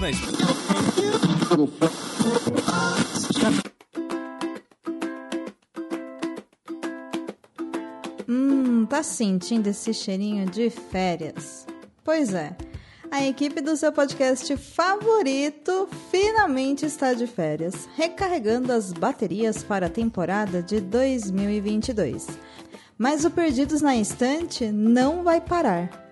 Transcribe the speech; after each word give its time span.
Na 0.00 0.08
Hum, 8.28 8.84
tá 8.84 9.02
sentindo 9.02 9.68
esse 9.68 9.94
cheirinho 9.94 10.44
de 10.50 10.68
férias? 10.68 11.66
Pois 12.04 12.34
é, 12.34 12.54
a 13.10 13.24
equipe 13.24 13.62
do 13.62 13.74
seu 13.74 13.90
podcast 13.90 14.54
favorito 14.58 15.88
finalmente 16.10 16.84
está 16.84 17.14
de 17.14 17.26
férias, 17.26 17.88
recarregando 17.96 18.72
as 18.72 18.92
baterias 18.92 19.62
para 19.62 19.86
a 19.86 19.90
temporada 19.90 20.62
de 20.62 20.78
2022. 20.78 22.26
Mas 22.98 23.24
o 23.24 23.30
Perdidos 23.30 23.80
na 23.80 23.96
Estante 23.96 24.70
não 24.70 25.22
vai 25.24 25.40
parar. 25.40 26.06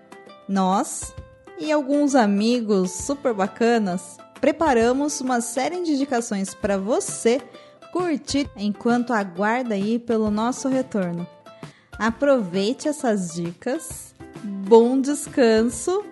Nós 0.49 1.13
e 1.57 1.71
alguns 1.71 2.15
amigos 2.15 2.91
super 2.91 3.33
bacanas 3.33 4.17
preparamos 4.39 5.21
uma 5.21 5.41
série 5.41 5.81
de 5.83 5.91
indicações 5.91 6.53
para 6.53 6.77
você 6.77 7.41
curtir 7.91 8.49
enquanto 8.57 9.13
aguarda 9.13 9.75
aí 9.75 9.97
pelo 9.97 10.29
nosso 10.29 10.67
retorno. 10.67 11.25
Aproveite 11.97 12.87
essas 12.87 13.33
dicas, 13.33 14.13
bom 14.43 14.99
descanso 14.99 16.03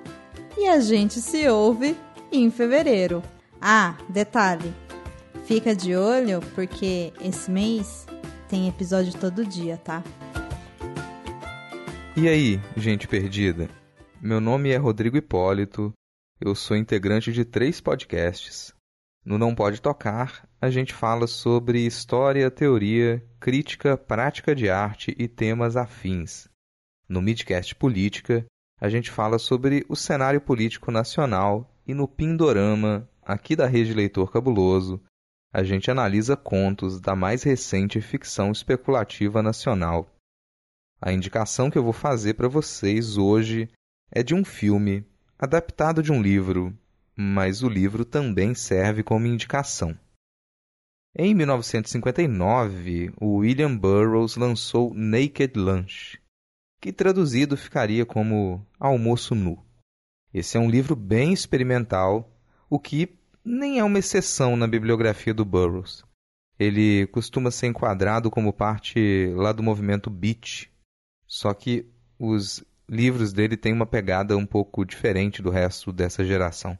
e 0.57 0.67
a 0.67 0.79
gente 0.79 1.19
se 1.19 1.47
ouve 1.49 1.97
em 2.31 2.49
fevereiro. 2.49 3.21
Ah, 3.61 3.97
detalhe, 4.07 4.73
fica 5.45 5.75
de 5.75 5.95
olho 5.95 6.39
porque 6.55 7.11
esse 7.21 7.51
mês 7.51 8.05
tem 8.47 8.67
episódio 8.67 9.13
todo 9.13 9.45
dia, 9.45 9.77
tá? 9.77 10.01
E 12.15 12.29
aí, 12.29 12.61
gente 12.77 13.07
perdida? 13.07 13.82
Meu 14.25 14.39
nome 14.39 14.69
é 14.69 14.77
Rodrigo 14.77 15.17
Hipólito, 15.17 15.91
eu 16.39 16.55
sou 16.55 16.77
integrante 16.77 17.33
de 17.33 17.43
três 17.43 17.81
podcasts. 17.81 18.73
No 19.25 19.37
Não 19.37 19.53
Pode 19.53 19.81
Tocar, 19.81 20.47
a 20.61 20.69
gente 20.69 20.93
fala 20.93 21.27
sobre 21.27 21.85
história, 21.85 22.49
teoria, 22.49 23.21
crítica, 23.37 23.97
prática 23.97 24.55
de 24.55 24.69
arte 24.69 25.13
e 25.19 25.27
temas 25.27 25.75
afins. 25.75 26.47
No 27.05 27.21
Midcast 27.21 27.75
Política, 27.75 28.45
a 28.79 28.87
gente 28.87 29.11
fala 29.11 29.37
sobre 29.37 29.85
o 29.89 29.95
cenário 29.95 30.39
político 30.39 30.89
nacional 30.89 31.69
e 31.85 31.93
no 31.93 32.07
Pindorama, 32.07 33.05
aqui 33.23 33.57
da 33.57 33.67
Rede 33.67 33.93
Leitor 33.93 34.31
Cabuloso, 34.31 35.03
a 35.51 35.63
gente 35.63 35.91
analisa 35.91 36.37
contos 36.37 37.01
da 37.01 37.13
mais 37.13 37.43
recente 37.43 37.99
ficção 37.99 38.53
especulativa 38.53 39.43
nacional. 39.43 40.09
A 41.01 41.11
indicação 41.11 41.69
que 41.69 41.77
eu 41.77 41.83
vou 41.83 41.91
fazer 41.91 42.35
para 42.35 42.47
vocês 42.47 43.17
hoje 43.17 43.69
é 44.13 44.21
de 44.21 44.33
um 44.33 44.45
filme 44.45 45.05
adaptado 45.39 46.03
de 46.03 46.11
um 46.11 46.21
livro 46.21 46.73
mas 47.15 47.61
o 47.61 47.69
livro 47.69 48.03
também 48.03 48.53
serve 48.53 49.03
como 49.03 49.27
indicação. 49.27 49.97
Em 51.15 51.33
1959, 51.35 53.13
o 53.21 53.37
William 53.37 53.77
Burroughs 53.77 54.35
lançou 54.35 54.93
Naked 54.95 55.59
Lunch, 55.59 56.19
que 56.81 56.91
traduzido 56.91 57.55
ficaria 57.55 58.05
como 58.05 58.65
Almoço 58.79 59.35
Nu. 59.35 59.63
Esse 60.33 60.57
é 60.57 60.59
um 60.59 60.69
livro 60.69 60.95
bem 60.95 61.31
experimental, 61.31 62.35
o 62.67 62.79
que 62.79 63.15
nem 63.45 63.77
é 63.77 63.83
uma 63.83 63.99
exceção 63.99 64.55
na 64.55 64.67
bibliografia 64.67 65.33
do 65.33 65.45
Burroughs. 65.45 66.03
Ele 66.57 67.05
costuma 67.07 67.51
ser 67.51 67.67
enquadrado 67.67 68.31
como 68.31 68.51
parte 68.51 69.31
lá 69.35 69.51
do 69.51 69.61
movimento 69.61 70.09
Beat, 70.09 70.71
só 71.27 71.53
que 71.53 71.85
os 72.17 72.63
livros 72.89 73.33
dele 73.33 73.57
têm 73.57 73.73
uma 73.73 73.85
pegada 73.85 74.37
um 74.37 74.45
pouco 74.45 74.85
diferente 74.85 75.41
do 75.41 75.49
resto 75.49 75.91
dessa 75.91 76.23
geração. 76.23 76.77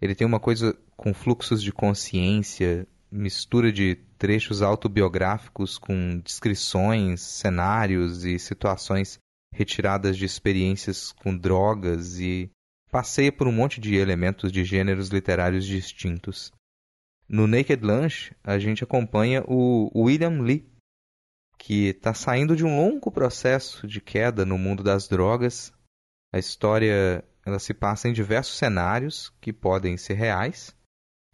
Ele 0.00 0.14
tem 0.14 0.26
uma 0.26 0.40
coisa 0.40 0.76
com 0.96 1.12
fluxos 1.12 1.62
de 1.62 1.72
consciência, 1.72 2.86
mistura 3.10 3.72
de 3.72 3.96
trechos 4.18 4.62
autobiográficos 4.62 5.78
com 5.78 6.20
descrições, 6.20 7.20
cenários 7.20 8.24
e 8.24 8.38
situações 8.38 9.18
retiradas 9.52 10.16
de 10.16 10.24
experiências 10.24 11.12
com 11.12 11.36
drogas 11.36 12.20
e 12.20 12.50
passeia 12.90 13.32
por 13.32 13.46
um 13.46 13.52
monte 13.52 13.80
de 13.80 13.96
elementos 13.96 14.52
de 14.52 14.64
gêneros 14.64 15.08
literários 15.08 15.66
distintos. 15.66 16.52
No 17.28 17.46
Naked 17.46 17.84
Lunch, 17.84 18.32
a 18.42 18.58
gente 18.58 18.82
acompanha 18.82 19.44
o 19.46 19.90
William 19.94 20.40
Lee, 20.40 20.66
que 21.58 21.88
está 21.88 22.14
saindo 22.14 22.54
de 22.54 22.64
um 22.64 22.76
longo 22.76 23.10
processo 23.10 23.86
de 23.86 24.00
queda 24.00 24.46
no 24.46 24.56
mundo 24.56 24.82
das 24.82 25.08
drogas. 25.08 25.72
A 26.32 26.38
história 26.38 27.24
ela 27.44 27.58
se 27.58 27.74
passa 27.74 28.08
em 28.08 28.12
diversos 28.12 28.56
cenários 28.56 29.30
que 29.40 29.52
podem 29.52 29.96
ser 29.96 30.14
reais 30.14 30.74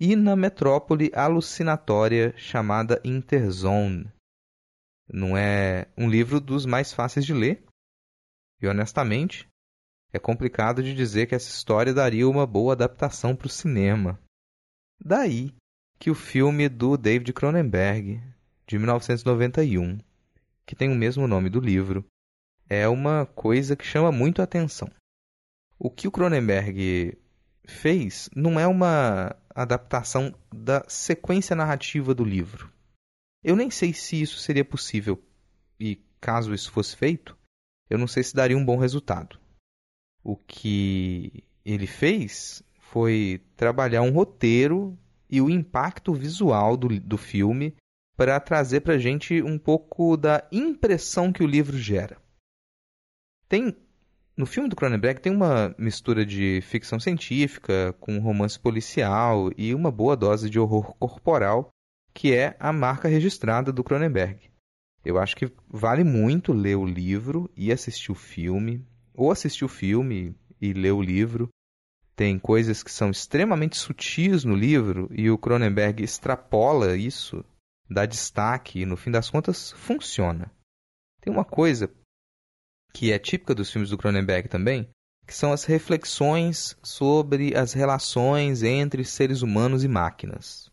e 0.01 0.17
na 0.17 0.35
metrópole 0.35 1.11
alucinatória 1.15 2.35
chamada 2.37 3.01
Interzone. 3.05 4.11
Não 5.09 5.37
é 5.37 5.87
um 5.97 6.09
livro 6.09 6.41
dos 6.41 6.65
mais 6.65 6.93
fáceis 6.93 7.27
de 7.27 7.35
ler 7.35 7.63
e, 8.61 8.67
honestamente, 8.67 9.47
é 10.13 10.19
complicado 10.19 10.83
de 10.83 10.95
dizer 10.95 11.27
que 11.27 11.35
essa 11.35 11.51
história 11.51 11.93
daria 11.93 12.29
uma 12.29 12.47
boa 12.47 12.73
adaptação 12.73 13.37
para 13.37 13.47
o 13.47 13.51
cinema. 13.51 14.19
Daí 15.05 15.53
que 15.99 16.11
o 16.11 16.15
filme 16.15 16.69
do 16.69 16.97
David 16.97 17.33
Cronenberg, 17.33 18.23
de 18.67 18.79
1991, 18.79 19.99
que 20.67 20.75
tem 20.75 20.91
o 20.91 20.95
mesmo 20.95 21.27
nome 21.27 21.51
do 21.51 21.61
livro, 21.61 22.05
é 22.69 22.89
uma 22.89 23.27
coisa 23.27 23.77
que 23.77 23.85
chama 23.85 24.11
muito 24.11 24.41
a 24.41 24.45
atenção. 24.45 24.91
O 25.79 25.91
que 25.91 26.09
o 26.09 26.11
Cronenberg 26.11 27.19
fez 27.67 28.29
não 28.35 28.59
é 28.59 28.67
uma 28.67 29.37
adaptação 29.55 30.35
da 30.53 30.85
sequência 30.89 31.55
narrativa 31.55 32.15
do 32.15 32.25
livro. 32.25 32.73
Eu 33.43 33.57
nem 33.57 33.71
sei 33.71 33.93
se 33.93 34.21
isso 34.21 34.39
seria 34.39 34.65
possível, 34.65 35.23
e 35.79 36.01
caso 36.21 36.55
isso 36.55 36.73
fosse 36.73 36.97
feito, 36.97 37.37
eu 37.91 37.99
não 37.99 38.07
sei 38.07 38.23
se 38.23 38.35
daria 38.35 38.57
um 38.57 38.65
bom 38.65 38.79
resultado. 38.79 39.39
O 40.23 40.37
que 40.37 41.45
ele 41.65 41.87
fez 41.87 42.63
foi 42.79 43.43
trabalhar 43.57 44.03
um 44.03 44.11
roteiro 44.13 44.99
e 45.29 45.41
o 45.41 45.51
impacto 45.51 46.15
visual 46.15 46.77
do, 46.77 46.89
do 47.01 47.19
filme 47.19 47.75
para 48.17 48.39
trazer 48.41 48.81
para 48.81 48.95
a 48.95 48.99
gente 48.99 49.43
um 49.43 49.59
pouco 49.59 50.17
da 50.17 50.47
impressão 50.53 51.33
que 51.33 51.43
o 51.43 51.47
livro 51.47 51.77
gera. 51.77 52.17
Tem 53.49 53.77
no 54.37 54.47
filme 54.47 54.69
do 54.69 54.75
Cronenberg 54.75 55.21
tem 55.21 55.33
uma 55.33 55.73
mistura 55.79 56.27
de 56.27 56.61
ficção 56.63 56.99
científica 56.99 57.95
com 58.01 58.19
romance 58.19 58.59
policial 58.59 59.53
e 59.57 59.73
uma 59.73 59.93
boa 59.93 60.17
dose 60.17 60.51
de 60.51 60.59
horror 60.59 60.93
corporal, 60.97 61.71
que 62.13 62.35
é 62.35 62.57
a 62.59 62.73
marca 62.73 63.07
registrada 63.07 63.73
do 63.73 63.85
Cronenberg. 63.85 64.51
Eu 65.05 65.19
acho 65.19 65.37
que 65.37 65.53
vale 65.69 66.03
muito 66.03 66.53
ler 66.53 66.77
o 66.77 66.85
livro 66.85 67.49
e 67.57 67.71
assistir 67.71 68.11
o 68.11 68.17
filme, 68.17 68.85
ou 69.15 69.31
assistir 69.31 69.65
o 69.65 69.69
filme 69.69 70.35
e 70.61 70.73
ler 70.73 70.93
o 70.93 71.03
livro. 71.03 71.49
Tem 72.17 72.37
coisas 72.37 72.83
que 72.83 72.91
são 72.91 73.11
extremamente 73.11 73.77
sutis 73.77 74.43
no 74.43 74.57
livro 74.57 75.09
e 75.13 75.31
o 75.31 75.39
Cronenberg 75.39 76.03
extrapola 76.03 76.97
isso, 76.97 77.45
dá 77.89 78.07
destaque 78.07 78.81
e 78.81 78.87
no 78.87 78.97
fim 78.97 79.11
das 79.11 79.31
contas 79.31 79.73
funciona. 79.73 80.51
Tem 81.21 81.33
uma 81.33 81.45
coisa 81.45 81.91
que 82.93 83.13
é 83.13 83.19
típica 83.19 83.55
dos 83.55 83.71
filmes 83.71 83.91
do 83.91 83.99
Cronenberg 83.99 84.49
também, 84.49 84.89
que 85.27 85.35
são 85.35 85.53
as 85.53 85.65
reflexões 85.65 86.77
sobre 86.83 87.57
as 87.57 87.73
relações 87.73 88.63
entre 88.63 89.05
seres 89.05 89.43
humanos 89.43 89.83
e 89.83 89.89
máquinas. 89.89 90.71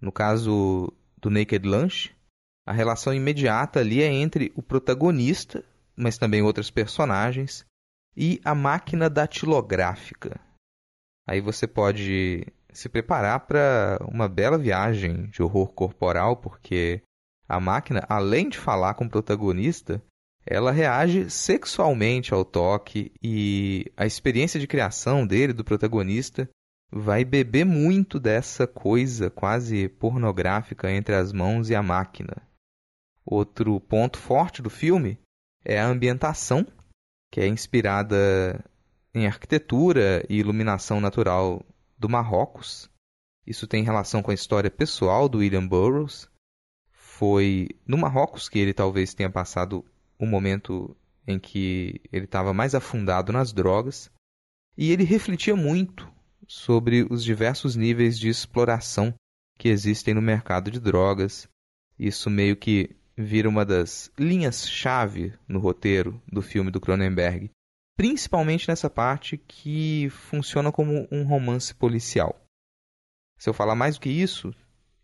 No 0.00 0.10
caso 0.10 0.92
do 1.20 1.30
Naked 1.30 1.66
Lunch, 1.68 2.16
a 2.64 2.72
relação 2.72 3.12
imediata 3.12 3.80
ali 3.80 4.02
é 4.02 4.06
entre 4.06 4.52
o 4.54 4.62
protagonista, 4.62 5.64
mas 5.96 6.16
também 6.16 6.42
outros 6.42 6.70
personagens, 6.70 7.66
e 8.16 8.40
a 8.44 8.54
máquina 8.54 9.10
datilográfica. 9.10 10.40
Aí 11.26 11.40
você 11.40 11.66
pode 11.66 12.46
se 12.72 12.88
preparar 12.88 13.40
para 13.40 13.98
uma 14.08 14.28
bela 14.28 14.58
viagem 14.58 15.26
de 15.26 15.42
horror 15.42 15.72
corporal, 15.72 16.36
porque 16.36 17.02
a 17.48 17.60
máquina, 17.60 18.04
além 18.08 18.48
de 18.48 18.58
falar 18.58 18.94
com 18.94 19.04
o 19.04 19.10
protagonista, 19.10 20.02
ela 20.44 20.72
reage 20.72 21.30
sexualmente 21.30 22.34
ao 22.34 22.44
toque 22.44 23.12
e 23.22 23.86
a 23.96 24.06
experiência 24.06 24.58
de 24.58 24.66
criação 24.66 25.26
dele, 25.26 25.52
do 25.52 25.64
protagonista, 25.64 26.48
vai 26.90 27.24
beber 27.24 27.64
muito 27.64 28.18
dessa 28.18 28.66
coisa 28.66 29.30
quase 29.30 29.88
pornográfica 29.88 30.90
entre 30.90 31.14
as 31.14 31.32
mãos 31.32 31.70
e 31.70 31.74
a 31.74 31.82
máquina. 31.82 32.36
Outro 33.24 33.80
ponto 33.80 34.18
forte 34.18 34.60
do 34.60 34.68
filme 34.68 35.18
é 35.64 35.78
a 35.78 35.86
ambientação, 35.86 36.66
que 37.30 37.40
é 37.40 37.46
inspirada 37.46 38.62
em 39.14 39.26
arquitetura 39.26 40.24
e 40.28 40.38
iluminação 40.38 41.00
natural 41.00 41.64
do 42.02 42.08
Marrocos. 42.08 42.90
Isso 43.46 43.64
tem 43.68 43.84
relação 43.84 44.22
com 44.22 44.32
a 44.32 44.34
história 44.34 44.68
pessoal 44.68 45.28
do 45.28 45.38
William 45.38 45.66
Burroughs. 45.66 46.28
Foi 46.90 47.68
no 47.86 47.96
Marrocos 47.96 48.48
que 48.48 48.58
ele 48.58 48.74
talvez 48.74 49.14
tenha 49.14 49.30
passado 49.30 49.84
o 50.18 50.26
momento 50.26 50.96
em 51.24 51.38
que 51.38 52.00
ele 52.10 52.24
estava 52.24 52.52
mais 52.52 52.74
afundado 52.74 53.32
nas 53.32 53.52
drogas 53.52 54.10
e 54.76 54.90
ele 54.90 55.04
refletia 55.04 55.54
muito 55.54 56.10
sobre 56.48 57.06
os 57.08 57.22
diversos 57.22 57.76
níveis 57.76 58.18
de 58.18 58.28
exploração 58.28 59.14
que 59.56 59.68
existem 59.68 60.12
no 60.12 60.20
mercado 60.20 60.72
de 60.72 60.80
drogas. 60.80 61.48
Isso 61.96 62.28
meio 62.28 62.56
que 62.56 62.96
vira 63.16 63.48
uma 63.48 63.64
das 63.64 64.10
linhas-chave 64.18 65.34
no 65.46 65.60
roteiro 65.60 66.20
do 66.26 66.42
filme 66.42 66.72
do 66.72 66.80
Cronenberg, 66.80 67.48
principalmente 67.96 68.68
nessa 68.68 68.88
parte 68.88 69.36
que 69.36 70.08
funciona 70.10 70.72
como 70.72 71.06
um 71.10 71.24
romance 71.24 71.74
policial. 71.74 72.40
Se 73.38 73.48
eu 73.48 73.54
falar 73.54 73.74
mais 73.74 73.96
do 73.96 74.02
que 74.02 74.10
isso, 74.10 74.54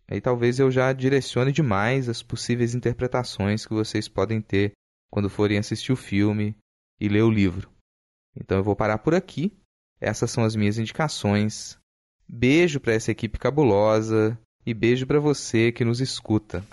aí 0.07 0.21
talvez 0.21 0.59
eu 0.59 0.71
já 0.71 0.93
direcione 0.93 1.51
demais 1.51 2.07
as 2.09 2.23
possíveis 2.23 2.73
interpretações 2.73 3.65
que 3.65 3.73
vocês 3.73 4.07
podem 4.07 4.41
ter 4.41 4.71
quando 5.11 5.29
forem 5.29 5.57
assistir 5.57 5.91
o 5.91 5.97
filme 5.97 6.55
e 6.99 7.09
ler 7.09 7.23
o 7.23 7.31
livro. 7.31 7.69
Então 8.35 8.57
eu 8.57 8.63
vou 8.63 8.75
parar 8.75 8.99
por 8.99 9.13
aqui. 9.13 9.51
Essas 9.99 10.31
são 10.31 10.43
as 10.43 10.55
minhas 10.55 10.77
indicações. 10.77 11.77
Beijo 12.27 12.79
para 12.79 12.93
essa 12.93 13.11
equipe 13.11 13.37
cabulosa 13.37 14.39
e 14.65 14.73
beijo 14.73 15.05
para 15.05 15.19
você 15.19 15.71
que 15.71 15.83
nos 15.83 15.99
escuta. 15.99 16.63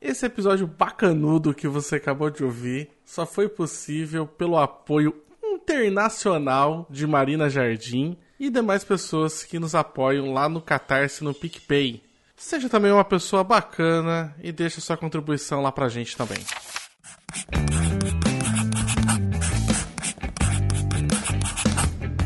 Esse 0.00 0.24
episódio 0.24 0.66
bacanudo 0.66 1.52
que 1.52 1.66
você 1.66 1.96
acabou 1.96 2.30
de 2.30 2.44
ouvir 2.44 2.95
só 3.06 3.24
foi 3.24 3.48
possível 3.48 4.26
pelo 4.26 4.58
apoio 4.58 5.14
internacional 5.42 6.86
de 6.90 7.06
Marina 7.06 7.48
Jardim 7.48 8.18
e 8.38 8.50
demais 8.50 8.84
pessoas 8.84 9.42
que 9.44 9.58
nos 9.58 9.74
apoiam 9.74 10.34
lá 10.34 10.46
no 10.48 10.60
Catarse 10.60 11.24
no 11.24 11.32
PicPay. 11.32 12.02
Seja 12.36 12.68
também 12.68 12.92
uma 12.92 13.04
pessoa 13.04 13.42
bacana 13.42 14.36
e 14.42 14.52
deixe 14.52 14.78
sua 14.80 14.96
contribuição 14.96 15.60
lá 15.62 15.72
pra 15.72 15.88
gente 15.88 16.16
também. 16.16 16.38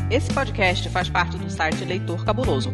Esse 0.09 0.33
podcast 0.33 0.89
faz 0.89 1.09
parte 1.09 1.37
do 1.37 1.49
site 1.49 1.85
Leitor 1.85 2.25
Cabuloso. 2.25 2.69